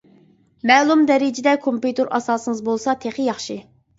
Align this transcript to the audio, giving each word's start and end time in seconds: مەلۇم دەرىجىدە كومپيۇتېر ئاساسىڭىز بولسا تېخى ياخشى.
مەلۇم 0.69 1.01
دەرىجىدە 1.11 1.53
كومپيۇتېر 1.65 2.09
ئاساسىڭىز 2.19 2.65
بولسا 2.71 2.97
تېخى 3.05 3.29
ياخشى. 3.29 3.59